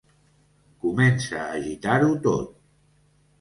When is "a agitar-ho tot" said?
1.41-2.57